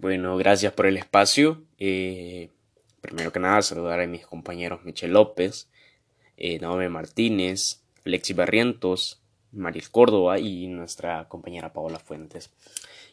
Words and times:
Bueno, 0.00 0.38
gracias 0.38 0.72
por 0.72 0.86
el 0.86 0.96
espacio. 0.96 1.62
Eh, 1.76 2.48
primero 3.02 3.32
que 3.32 3.38
nada, 3.38 3.60
saludar 3.60 4.00
a 4.00 4.06
mis 4.06 4.26
compañeros 4.26 4.82
Michel 4.82 5.12
López, 5.12 5.68
eh, 6.38 6.58
Naomi 6.58 6.88
Martínez, 6.88 7.82
Alexis 8.06 8.34
Barrientos, 8.34 9.20
Maris 9.52 9.90
Córdoba 9.90 10.38
y 10.38 10.68
nuestra 10.68 11.28
compañera 11.28 11.74
Paola 11.74 11.98
Fuentes. 11.98 12.50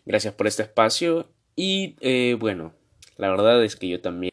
Gracias 0.05 0.33
por 0.33 0.47
este 0.47 0.63
espacio 0.63 1.27
y 1.57 1.97
eh, 1.99 2.37
bueno, 2.39 2.73
la 3.17 3.29
verdad 3.31 3.61
es 3.65 3.75
que 3.75 3.89
yo 3.89 3.99
también 3.99 4.31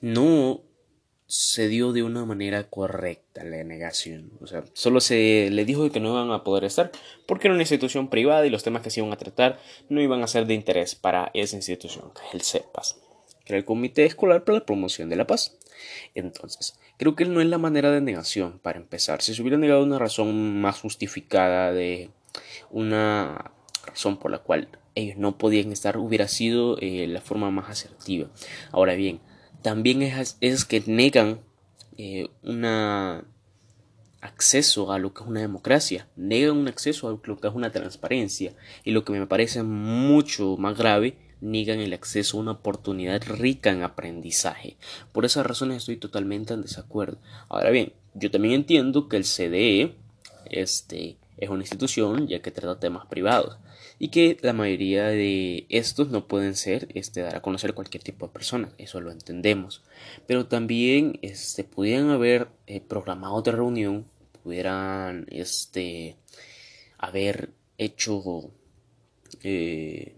no 0.00 0.65
se 1.26 1.66
dio 1.66 1.92
de 1.92 2.04
una 2.04 2.24
manera 2.24 2.64
correcta 2.64 3.42
la 3.42 3.62
negación. 3.64 4.30
O 4.40 4.46
sea, 4.46 4.64
solo 4.74 5.00
se 5.00 5.48
le 5.50 5.64
dijo 5.64 5.90
que 5.90 6.00
no 6.00 6.10
iban 6.10 6.30
a 6.30 6.44
poder 6.44 6.64
estar 6.64 6.92
porque 7.26 7.48
era 7.48 7.54
una 7.54 7.62
institución 7.62 8.08
privada 8.08 8.46
y 8.46 8.50
los 8.50 8.62
temas 8.62 8.82
que 8.82 8.90
se 8.90 9.00
iban 9.00 9.12
a 9.12 9.16
tratar 9.16 9.58
no 9.88 10.00
iban 10.00 10.22
a 10.22 10.28
ser 10.28 10.46
de 10.46 10.54
interés 10.54 10.94
para 10.94 11.30
esa 11.34 11.56
institución, 11.56 12.12
que 12.12 12.26
es 12.28 12.34
el 12.34 12.42
CEPAS, 12.42 13.00
que 13.44 13.52
era 13.52 13.58
el 13.58 13.64
Comité 13.64 14.04
Escolar 14.04 14.44
para 14.44 14.58
la 14.58 14.66
Promoción 14.66 15.08
de 15.08 15.16
la 15.16 15.26
Paz. 15.26 15.58
Entonces, 16.14 16.78
creo 16.96 17.16
que 17.16 17.24
no 17.24 17.40
es 17.40 17.46
la 17.48 17.58
manera 17.58 17.90
de 17.90 18.00
negación 18.00 18.60
para 18.60 18.78
empezar. 18.78 19.20
Si 19.20 19.34
se 19.34 19.42
hubiera 19.42 19.58
negado 19.58 19.82
una 19.82 19.98
razón 19.98 20.60
más 20.60 20.80
justificada 20.80 21.72
de 21.72 22.10
una 22.70 23.52
razón 23.84 24.18
por 24.18 24.30
la 24.30 24.38
cual 24.38 24.68
ellos 24.94 25.16
no 25.18 25.38
podían 25.38 25.72
estar, 25.72 25.98
hubiera 25.98 26.28
sido 26.28 26.78
eh, 26.80 27.06
la 27.08 27.20
forma 27.20 27.50
más 27.50 27.68
asertiva. 27.68 28.28
Ahora 28.72 28.94
bien, 28.94 29.20
también 29.62 30.02
es, 30.02 30.64
que 30.64 30.82
negan 30.86 31.40
eh, 31.96 32.28
un 32.42 32.64
acceso 34.20 34.92
a 34.92 34.98
lo 34.98 35.12
que 35.12 35.22
es 35.22 35.28
una 35.28 35.40
democracia, 35.40 36.08
negan 36.16 36.56
un 36.56 36.68
acceso 36.68 37.08
a 37.08 37.10
lo 37.10 37.40
que 37.40 37.48
es 37.48 37.54
una 37.54 37.72
transparencia 37.72 38.54
y 38.84 38.90
lo 38.90 39.04
que 39.04 39.12
me 39.12 39.26
parece 39.26 39.62
mucho 39.62 40.56
más 40.56 40.76
grave, 40.76 41.18
niegan 41.40 41.80
el 41.80 41.92
acceso 41.92 42.38
a 42.38 42.40
una 42.40 42.52
oportunidad 42.52 43.22
rica 43.26 43.70
en 43.70 43.82
aprendizaje. 43.82 44.76
Por 45.12 45.24
esas 45.24 45.46
razones 45.46 45.78
estoy 45.78 45.96
totalmente 45.96 46.54
en 46.54 46.62
desacuerdo. 46.62 47.18
Ahora 47.48 47.70
bien, 47.70 47.92
yo 48.14 48.30
también 48.30 48.54
entiendo 48.54 49.08
que 49.08 49.16
el 49.16 49.24
CDE 49.24 49.94
este, 50.46 51.16
es 51.38 51.50
una 51.50 51.62
institución 51.62 52.26
ya 52.26 52.40
que 52.40 52.50
trata 52.50 52.80
temas 52.80 53.06
privados 53.06 53.58
y 53.98 54.08
que 54.08 54.38
la 54.40 54.52
mayoría 54.52 55.06
de 55.06 55.66
estos 55.68 56.08
no 56.08 56.26
pueden 56.26 56.54
ser 56.54 56.88
este, 56.94 57.22
dar 57.22 57.36
a 57.36 57.42
conocer 57.42 57.74
cualquier 57.74 58.02
tipo 58.02 58.26
de 58.26 58.32
persona, 58.32 58.70
eso 58.78 59.00
lo 59.00 59.10
entendemos, 59.10 59.82
pero 60.26 60.46
también 60.46 61.18
este, 61.22 61.64
pudieran 61.64 62.10
haber 62.10 62.48
eh, 62.66 62.80
programado 62.80 63.34
otra 63.34 63.54
reunión, 63.54 64.06
pudieran 64.42 65.26
este, 65.30 66.16
haber 66.98 67.50
hecho 67.78 68.50
eh, 69.42 70.14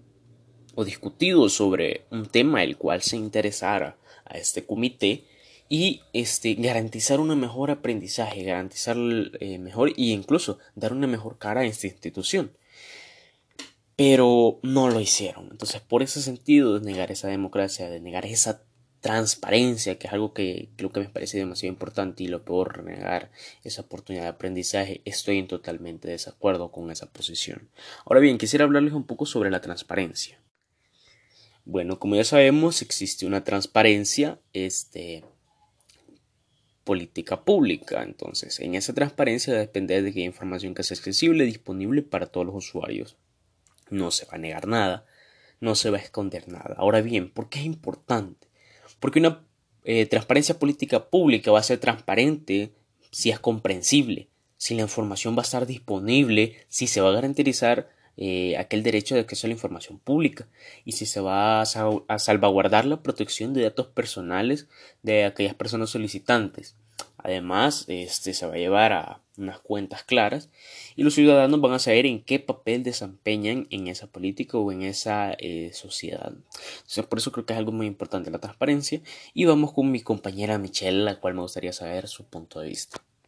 o 0.75 0.85
discutido 0.85 1.49
sobre 1.49 2.05
un 2.11 2.27
tema 2.27 2.63
el 2.63 2.77
cual 2.77 3.03
se 3.03 3.17
interesara 3.17 3.97
a 4.25 4.39
este 4.39 4.65
comité 4.65 5.25
y 5.69 6.03
este, 6.13 6.55
garantizar 6.55 7.21
un 7.21 7.39
mejor 7.39 7.71
aprendizaje, 7.71 8.43
garantizar 8.43 8.97
eh, 9.41 9.59
mejor 9.59 9.91
e 9.91 9.95
incluso 9.97 10.59
dar 10.75 10.93
una 10.93 11.07
mejor 11.07 11.39
cara 11.39 11.61
a 11.61 11.67
esta 11.67 11.87
institución. 11.87 12.53
Pero 13.97 14.61
no 14.63 14.89
lo 14.89 15.01
hicieron. 15.01 15.49
Entonces, 15.51 15.81
por 15.81 16.03
ese 16.03 16.23
sentido, 16.23 16.81
negar 16.81 17.11
esa 17.11 17.29
democracia, 17.29 17.91
de 17.91 18.01
negar 18.01 18.25
esa 18.27 18.63
transparencia, 19.01 19.99
que 19.99 20.07
es 20.07 20.13
algo 20.13 20.33
que 20.33 20.71
creo 20.77 20.91
que 20.93 21.01
me 21.01 21.09
parece 21.09 21.39
demasiado 21.39 21.73
importante, 21.73 22.25
y 22.25 22.29
lo 22.29 22.45
peor, 22.45 22.85
negar 22.85 23.31
esa 23.65 23.83
oportunidad 23.83 24.25
de 24.25 24.31
aprendizaje, 24.31 25.03
estoy 25.05 25.39
en 25.39 25.49
totalmente 25.49 26.09
desacuerdo 26.09 26.71
con 26.73 26.91
esa 26.91 27.11
posición. 27.11 27.71
Ahora 28.05 28.21
bien, 28.21 28.39
quisiera 28.39 28.65
hablarles 28.65 28.95
un 28.95 29.05
poco 29.05 29.27
sobre 29.27 29.51
la 29.51 29.61
transparencia. 29.61 30.41
Bueno, 31.65 31.99
como 31.99 32.17
ya 32.17 32.25
sabemos, 32.25 32.81
existe 32.83 33.27
una 33.27 33.45
transparencia, 33.45 34.41
este, 34.55 35.25
política 36.89 37.45
pública. 37.45 38.03
Entonces, 38.03 38.61
en 38.61 38.75
esa 38.75 38.95
transparencia 38.95 39.53
depende 39.53 40.01
de 40.01 40.11
que 40.11 40.21
haya 40.21 40.27
información 40.27 40.73
que 40.73 40.83
sea 40.83 40.97
accesible 40.97 41.45
disponible 41.45 42.01
para 42.01 42.25
todos 42.25 42.47
los 42.47 42.55
usuarios. 42.55 43.19
No 43.91 44.11
se 44.11 44.25
va 44.25 44.37
a 44.37 44.39
negar 44.39 44.67
nada, 44.67 45.05
no 45.61 45.75
se 45.75 45.91
va 45.91 45.99
a 45.99 46.01
esconder 46.01 46.49
nada. 46.49 46.77
Ahora 46.79 47.03
bien, 47.03 47.31
¿por 47.31 47.51
qué 47.51 47.59
es 47.59 47.67
importante? 47.67 48.49
Porque 49.01 49.19
una 49.19 49.45
eh, 49.85 50.07
transparencia 50.07 50.59
política 50.59 51.11
pública 51.11 51.51
va 51.51 51.59
a 51.59 51.63
ser 51.63 51.79
transparente 51.79 52.73
si 53.11 53.29
es 53.29 53.39
comprensible, 53.39 54.31
si 54.57 54.75
la 54.75 54.81
información 54.81 55.37
va 55.37 55.43
a 55.43 55.49
estar 55.51 55.67
disponible, 55.67 56.57
si 56.69 56.87
se 56.87 57.03
va 57.03 57.11
a 57.11 57.13
garantizar 57.13 57.91
eh, 58.21 58.57
aquel 58.59 58.83
derecho 58.83 59.15
de 59.15 59.21
acceso 59.21 59.47
a 59.47 59.49
la 59.49 59.55
información 59.55 60.01
pública 60.01 60.49
y 60.85 60.93
si 60.93 61.07
se 61.07 61.21
va 61.21 61.61
a, 61.61 62.19
salvaguardar 62.19 62.85
la 62.85 63.01
protección 63.01 63.55
de 63.55 63.63
datos 63.63 63.87
personales 63.87 64.67
de 65.05 65.25
aquellas 65.25 65.55
personas 65.55 65.91
solicitantes. 65.91 66.75
Además, 67.17 67.85
este 67.87 68.35
se 68.35 68.47
va 68.47 68.55
a 68.55 68.59
llevar 68.59 68.93
a 68.93 69.21
unas 69.37 69.61
cuentas 69.61 70.03
claras 70.03 70.51
y 70.97 71.05
los 71.05 71.15
ciudadanos 71.15 71.61
van 71.61 71.75
a 71.75 71.79
saber 71.79 72.07
en 72.07 72.21
qué 72.25 72.41
papel 72.41 72.83
desempeñan 72.83 73.69
en 73.71 73.87
esa 73.87 74.09
política 74.09 74.59
o 74.59 74.73
en 74.73 74.83
esa 74.83 75.35
eh, 75.39 75.71
sociedad. 75.73 76.33
Entonces, 76.79 77.07
por 77.07 77.21
eso 77.21 77.31
creo 77.31 77.47
que 77.47 77.53
es 77.53 77.59
algo 77.59 77.71
muy 77.71 77.87
importante 77.87 78.33
la 78.33 78.41
transparencia. 78.41 79.01
Y 79.33 79.45
vamos 79.45 79.73
con 79.73 79.93
mi 79.93 80.01
compañera 80.01 80.59
Michelle, 80.59 81.05
la 81.05 81.21
cual 81.21 81.35
me 81.35 81.43
gustaría 81.43 81.73
saber 81.73 82.09
su 82.09 82.25
punto 82.25 82.59
de 82.59 82.69
vista. 82.69 83.01